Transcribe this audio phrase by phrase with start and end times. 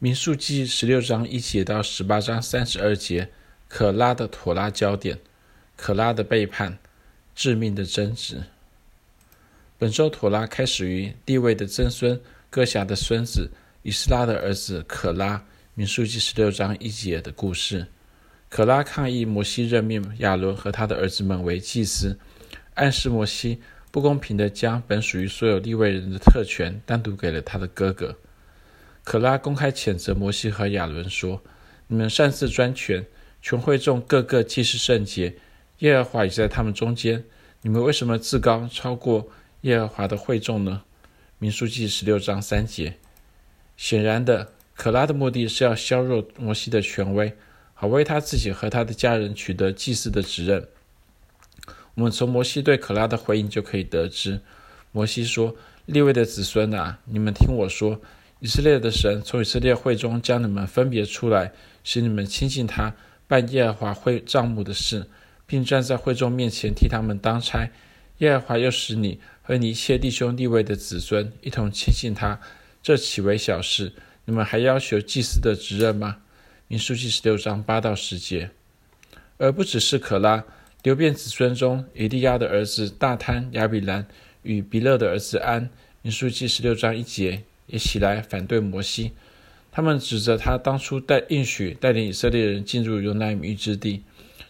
[0.00, 3.30] 民数记十六章一节到十八章三十二节，
[3.68, 5.18] 可拉的妥拉焦点，
[5.76, 6.78] 可拉的背叛，
[7.34, 8.42] 致命的争执。
[9.78, 12.20] 本周妥拉开始于利未的曾孙
[12.50, 13.50] 哥辖的孙子
[13.82, 15.42] 以斯拉的儿子可拉，
[15.74, 17.86] 民数记十六章一节的故事。
[18.50, 22.18] 可拉抗议摩西任命亚伦和他的儿子们为祭司，
[22.74, 28.16] 暗示摩西不公平地将本属于所有利未人的特权单独给了他的哥哥。
[29.04, 31.40] 可拉公开谴责摩西和亚伦说
[31.86, 33.06] ：“你们擅自专权，
[33.40, 35.36] 全会众个个既是圣洁，
[35.78, 37.22] 耶和华也在他们中间。
[37.62, 39.28] 你们为什么自高超过
[39.60, 40.82] 耶和华的会众呢？”
[41.38, 42.96] 民书记十六章三节。
[43.76, 47.36] 显然的，可拉的目的是要削弱摩西的权威。
[47.76, 50.68] 好为他自己和他的家人取得祭司的职任。
[51.94, 54.40] 我们从摩西对可拉的回应就可以得知，
[54.92, 58.00] 摩西说：“利未的子孙啊，你们听我说，
[58.40, 61.52] 以色列的神从以色列会中将你们分别出来，
[61.82, 62.94] 使你们亲近他，
[63.26, 65.06] 办耶和华会帐幕的事，
[65.46, 67.70] 并站在会众面前替他们当差。
[68.18, 72.38] 耶和华又使你和你一切弟兄弟位的子孙一同亲近他，
[72.82, 73.92] 这岂为小事？
[74.26, 76.18] 你们还要求祭司的职任吗？”
[76.68, 78.50] 民数记十六章八到十节，
[79.36, 80.44] 而不只是可拉，
[80.82, 84.06] 流便子孙中以利亚的儿子大坍、亚比兰
[84.42, 85.68] 与比勒的儿子安，
[86.00, 89.12] 民数记十六章一节也起来反对摩西。
[89.70, 94.04] 他们指责他当初带应许带领以色列人进入流奶米之地，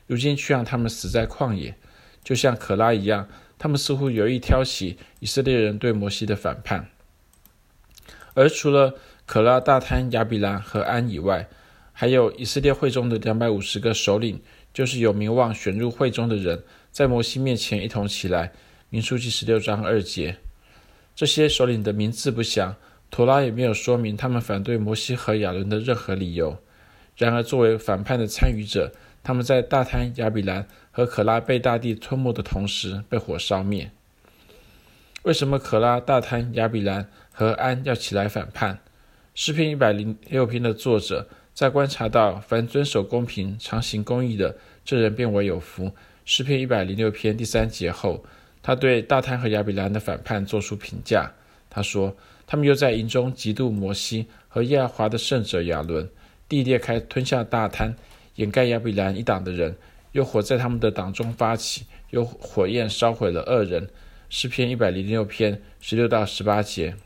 [0.07, 1.75] 如今却让他们死在旷野，
[2.23, 6.91] 就像可拉一样，他们似乎有意挑起以色列人对摩西的反叛。
[8.35, 11.49] 而除了可拉、大坍、亚比兰和安以外，
[11.93, 14.43] 还有以色列会中的两百五十个首领，
[14.75, 18.53] 就是有名望选入会中的人，在摩西面前一同起来。
[18.91, 20.37] 民书记十六章二节，
[21.17, 22.77] 这些首领的名字不详，
[23.11, 26.59] 妥拉也没有说明他们反对摩西和亚伦的任何理由。
[27.17, 33.91] 然而，作为反叛的参与者，他们在大贪、亚比兰和可拉被大地吞没的同时被火烧灭。
[35.23, 38.81] 为什么可拉、大贪、亚比兰和安要起来反叛？
[39.35, 41.29] 诗篇一百零六篇的作者。
[41.55, 45.93] 在观察到凡遵守公平、常行公义的，这人便为有福。
[46.25, 48.25] 诗篇一百零六篇第三节后，
[48.61, 51.31] 他对大贪和亚比兰的反叛作出评价。
[51.71, 52.17] 他说
[52.47, 56.09] ：“他们又在营中嫉妒摩西和耶和华的圣者亚伦，
[56.49, 57.95] 地裂开吞下大滩，
[58.37, 59.77] 掩盖亚比兰一党的人，
[60.13, 63.89] 又火在他们的党中发起，又火焰烧毁了恶人。”
[64.31, 66.97] 诗篇一百零六篇十六到十八节。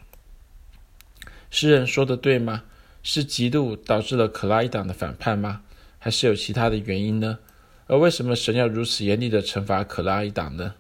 [1.51, 2.65] 诗人说的对吗？
[3.03, 5.63] 是嫉妒导致了可拉一党的反叛吗？
[5.99, 7.39] 还是有其他的原因呢？
[7.87, 10.75] 而为什么神要如此严厉的惩罚可拉一党呢？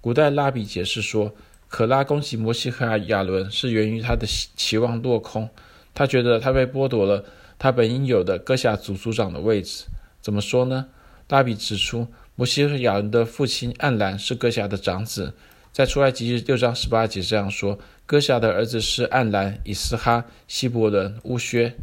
[0.00, 1.34] 古代拉比解释说，
[1.68, 5.48] 可拉攻击摩西和亚伦是源于他的期望落空，
[5.94, 7.24] 他觉得他被剥夺了
[7.58, 9.84] 他本应有的哥辖族族长的位置。
[10.20, 10.86] 怎么说呢？
[11.28, 15.34] 拉比指出，摩西和亚伦的父亲暗兰是哥辖的长子。
[15.70, 21.76] 在出埃及记六章十八节这样说：哥辖的儿子是暗兰、以斯哈、希伯伦、乌薛，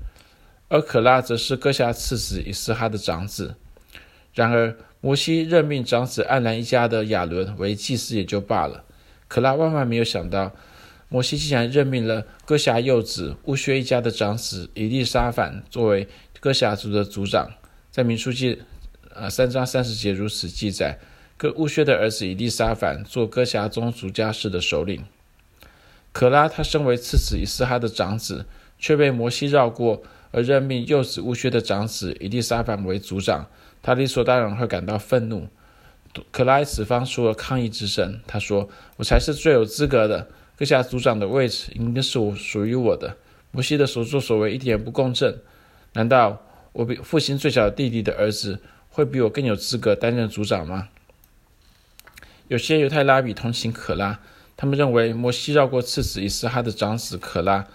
[0.67, 3.56] 而可拉则是哥辖次子以斯哈的长子。
[4.34, 8.84] 然而，摩西任命长子暗兰一家的亚伦为祭司也就罢了，
[9.27, 10.53] 可拉万万没有想到，
[11.09, 16.07] 摩西竟然任命了哥辖幼子乌薛一家的长子以利沙反作为
[16.39, 17.49] 哥辖族的族长。
[17.91, 18.61] 在民书记
[19.13, 20.99] 呃三章三十节如此记载。
[21.37, 25.03] 跟乌薛的儿子以利沙反做哥辖宗族家室的首领。
[26.13, 28.45] 可拉他身为次子以斯哈的长子，
[28.79, 33.47] 却被摩西绕过，而任命幼子乌薛的长子以利沙反为族长。
[33.83, 35.49] 他理所当然会感到愤怒。
[36.31, 38.19] 可拉此方出了抗议之声。
[38.27, 40.27] 他说：“我才是最有资格的，
[40.57, 43.17] 哥辖族长的位置应该是我属于我的。
[43.51, 45.37] 摩西的所作所为一点也不公正。
[45.93, 46.41] 难道
[46.73, 48.59] 我比父亲最小的弟弟的儿子
[48.89, 50.89] 会比我更有资格担任族长吗？”
[52.47, 54.19] 有些犹太拉比同情可拉，
[54.55, 57.65] 他们认为摩西绕过次子以斯哈的长子可拉，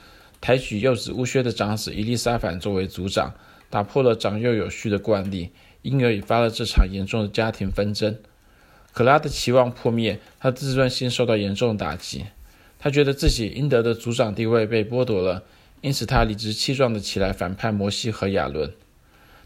[0.41, 3.35] 抬举幼子乌薛的长子以利沙反作为族长，
[3.69, 5.51] 打破了长幼有序的惯例，
[5.83, 8.17] 因而引发了这场严重的家庭纷争。
[8.93, 12.27] 可拉的期望破灭，他自尊心受到严重打击，
[12.79, 15.43] 他觉得自己应得的族长地位被剥夺了，
[15.81, 18.73] 因此他理直气壮地起来反叛摩西和亚伦。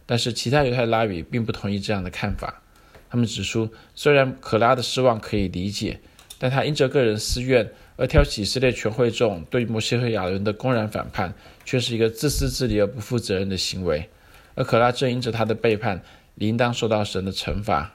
[0.06, 2.62] 但是其他犹太拉比并不同意这样的看法。
[3.08, 6.00] 他们指出，虽然可拉的失望可以理解，
[6.38, 11.32] 但他因着个人私怨而挑起以色列全会众对摩西和亚伦的公然反叛，
[11.64, 14.08] 却是一个自私自利而不负责任的行为。
[14.56, 16.02] 而可拉正因着他的背叛，
[16.34, 17.93] 理应当受到神的惩罚。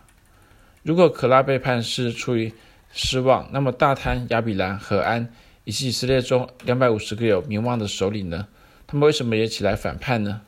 [0.83, 2.53] 如果可拉背叛是出于
[2.91, 5.31] 失望，那么大贪、亚比兰和安
[5.63, 8.47] 以及以色列中两百五十个有名望的首领呢？
[8.87, 10.41] 他们为什么也起来反叛呢？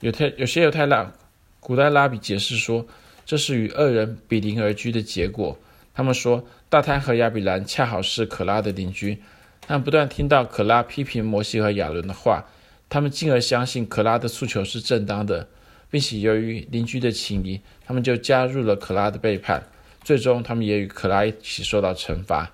[0.00, 1.12] 有太有些犹太拉
[1.58, 2.86] 古代拉比解释说，
[3.26, 5.58] 这是与恶人比邻而居的结果。
[5.92, 9.20] 他们说，大贪和亚比兰恰好是可拉的邻居，
[9.66, 12.46] 他们不断听到可拉批评摩西和亚伦的话，
[12.88, 15.48] 他们进而相信可拉的诉求是正当的，
[15.90, 19.68] 并且由于邻居的情谊，他们就加入了可拉的背叛。
[20.02, 22.52] 最终，他们也与可拉一起受到惩罚。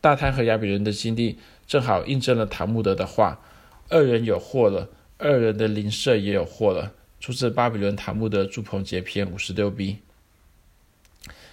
[0.00, 3.40] 大贪和亚比兰的经历正好印证了塔木德的话
[3.90, 4.88] ：“恶人有祸了，
[5.18, 9.96] 恶人的邻舍也有祸了。”出自巴比伦塔木德住棚节篇五十六 b。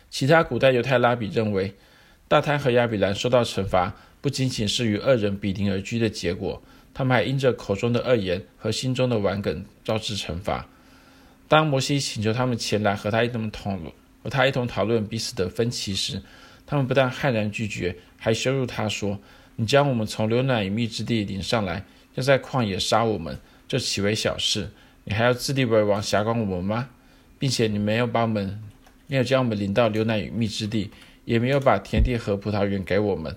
[0.09, 1.73] 其他古代犹太拉比认为，
[2.27, 6.61] 大贪和亚比兰受到惩罚，不仅仅是与恶人比邻而居的结果，
[6.93, 10.67] 他们还因着口中的恶言和心中的顽梗招致惩罚。
[11.51, 13.91] 当摩西请求他们前来和他一同讨论
[14.23, 16.21] 和他一同讨论彼此的分歧时，
[16.65, 19.19] 他们不但悍然拒绝，还羞辱他说
[19.57, 21.83] ：“你将我们从流奶与蜜之地领上来，
[22.15, 23.37] 要在旷野杀我们，
[23.67, 24.69] 这岂为小事？
[25.03, 26.87] 你还要自立为王，辖管我们吗？
[27.37, 28.63] 并且你没有把我们。”
[29.07, 30.89] 没有将我们领到流奶与蜜之地，
[31.25, 33.35] 也没有把田地和葡萄园给我们，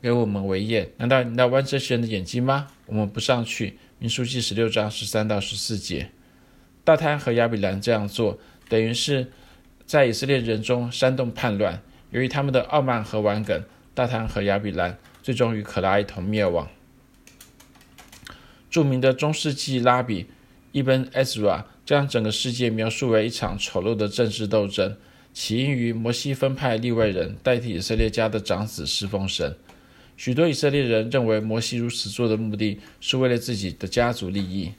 [0.00, 0.90] 给我们为业。
[0.96, 2.68] 难道你要剜这些人的眼睛吗？
[2.86, 3.76] 我们不上去。
[3.98, 6.10] 民数记十六章十三到十四节，
[6.84, 8.38] 大坍和亚比兰这样做，
[8.68, 9.30] 等于是
[9.86, 11.82] 在以色列人中煽动叛乱。
[12.10, 16.68] 由于他们的傲慢和顽梗，大坍和亚比兰最终与可拉一同灭亡。
[18.70, 20.26] 著名的中世纪拉比
[20.72, 21.66] 伊本·埃斯拉。
[21.86, 24.96] 将整个世界描述为一场丑陋的政治斗争，
[25.32, 29.56] 起因于摩西分派利外人代替以色列家的长子侍奉神。
[30.16, 34.70] 许多以色列人认为摩西如此做的目的是为了自己的家族利益，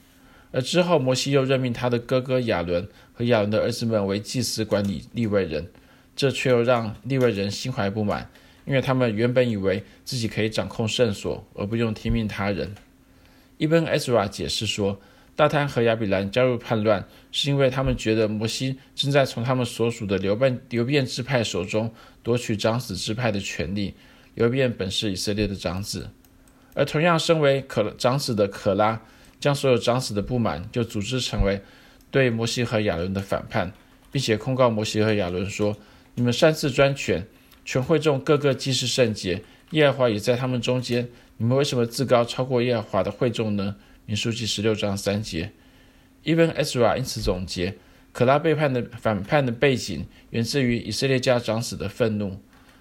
[0.52, 5.68] 而之后摩西又任命他的哥哥亚伦和亚伦的儿子们为祭司管理利未人，
[6.14, 8.30] 这却又让利未人心怀不满，
[8.66, 12.74] 因为他们原本以为自己可以掌控圣所而不用听命他人。
[13.56, 15.00] 伊本·埃斯拉解释说。
[15.34, 17.02] 大坍和亚比兰加入叛乱，
[17.32, 21.90] 是因为他们觉得摩西正在从他们所属的流便流变支派手中
[22.22, 23.94] 夺取长子支派的权利。
[24.34, 26.10] 流变本是以色列的长子，
[26.74, 29.00] 而同样身为可长子的可拉，
[29.42, 31.60] 将所有长子的不满就组织成为
[32.12, 33.72] 对摩西和亚伦的反叛，
[34.12, 35.76] 并且控告摩西和亚伦说
[36.14, 37.26] ：“你们擅自专权，
[37.64, 39.42] 全会众个个既是圣洁，
[39.72, 41.08] 耶和华也在他们中间，
[41.38, 43.74] 你们为什么自高超过耶和华的会众呢？”
[44.06, 45.50] 民数记十六章三节，
[46.22, 47.76] 伊本·埃斯拉因此总结：
[48.12, 52.40] 可拉背叛的反叛的背景源自于以色列家长子的愤怒。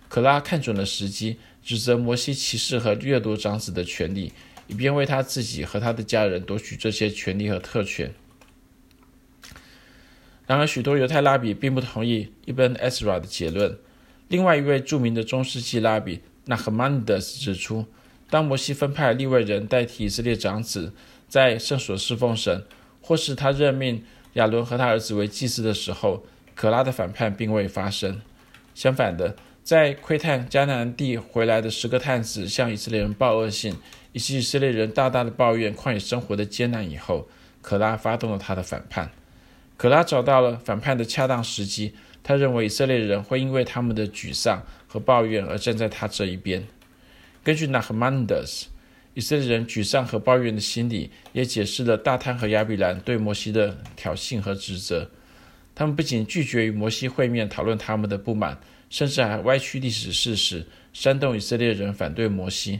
[0.09, 4.33] 可拉看准了时机，指责摩西歧视和掠夺长子的权利，
[4.71, 8.13] 以便为他自己和他的家人夺取这些权利和特权。
[10.47, 13.77] 然而，许多犹太拉比并不同意伊本·埃斯拉的结论。
[14.29, 17.85] 另外一位著名的中世纪拉比纳赫曼德斯指出，
[18.29, 20.93] 当摩西分派利未人代替以色列长子，
[21.27, 22.63] 在圣所侍奉神，
[23.01, 26.25] 或是他任命亚伦和他儿子为祭司的时候，
[26.55, 28.21] 可拉的反叛并未发生。
[28.73, 33.75] 相反的，在窥探迦南地回来的十个探子向以色列人报恶信，
[34.13, 37.27] 以及以色列人大大的抱怨旷野生活的艰难以后，
[37.61, 39.11] 可拉发动了他的反叛。
[39.77, 41.93] 可拉找到了反叛的恰当时机，
[42.23, 46.67] 他认为以色列人会因为他们的沮丧和抱怨而站在他这一边。
[47.43, 48.67] 根据纳赫曼尼德斯。
[49.13, 55.11] 以色列人沮丧和抱怨的心理，也解释了大坍和亚比兰对摩西的挑衅和指责。
[55.75, 58.57] 他们不仅拒绝与摩西会面讨论他们的不满，
[58.89, 62.79] 甚至还歪曲历史事实，煽动以色列人反对摩西。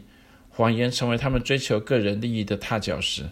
[0.52, 3.30] 谎言成为他们追求个人利益的踏脚石。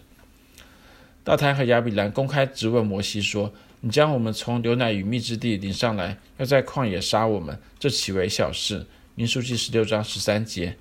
[1.22, 10.76] 大坍和亚比兰公开质问摩西说：“你将我们从流奶与蜜之地领上来，要在旷野杀我们，这岂为小事？”民数记十六章十三节。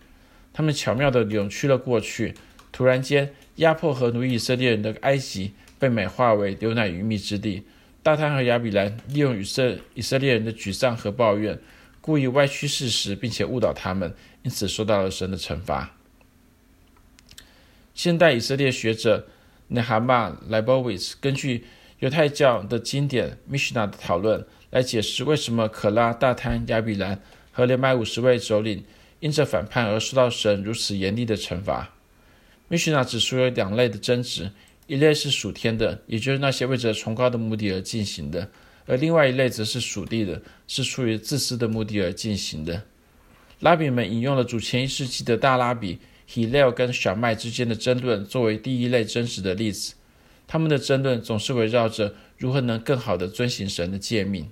[0.54, 2.34] 他们巧妙地扭曲了过去，
[2.72, 7.64] 突然间压迫和奴役以色列人的埃及被美化为流奶与蜜之地。
[8.02, 11.60] 大坍和亚比兰利用以色以色列人的沮丧和抱怨，
[12.00, 15.94] 故意歪曲事实，并且误导他们，因此受到了神的惩罚。
[18.00, 19.28] 现代以色列学者
[19.68, 21.66] 内哈马·莱波维茨根据
[22.00, 28.86] 犹太教的经典《米希纳》的讨论来解释为什么可拉、大贪、亚比兰和两百五十位首领。
[29.20, 31.94] 因着反叛而受到神如此严厉的惩罚。
[32.70, 34.50] 米须纳指出有两类的争执，
[34.88, 38.48] 一类是属天的，也就是那些为着崇高的目的而进行的；
[38.86, 42.84] 而另外一类则是属地的，是出于自私的目的而进行的。
[43.60, 46.00] 拉比们引用了主前一世纪的大拉比
[46.30, 49.96] 希勒尔跟小麦之间的争论作为第一类争执的例子。
[50.46, 54.48] 他们的争论总是围绕着如何能更好地遵行神的诫命。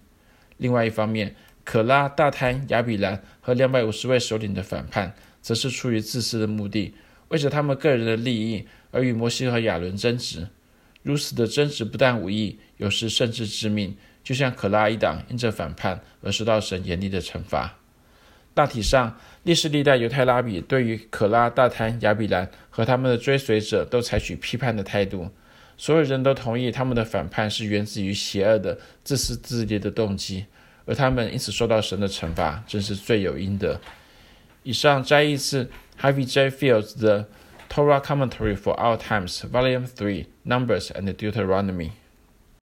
[0.58, 6.96] 另外一方面，可拉、大坍、亚比兰和两百五十位首领的反叛，则是出于自私的目的，
[7.28, 10.48] 为着他们个人的利益而与摩西和亚伦争执。
[11.04, 17.77] 如此的争执不但无益，有时甚至致命，就像可拉一党因着反叛而受到神严厉的惩罚。
[18.58, 25.30] 大体上，历史历代犹太拉比对于可拉、大坍、亚比兰和他们的追随者都采取批判的态度。
[25.78, 30.48] 所有人都同意他们的反叛是源自于邪恶的、自私自利的动机，
[30.88, 33.80] 而他们因此受到神的惩罚，真是罪有应得。
[34.64, 35.70] 以上摘译自
[36.02, 36.50] Harvey J.
[36.50, 37.28] Fields 的
[37.70, 41.92] Torah Commentary for Our Times, Volume Three, Numbers and Deuteronomy.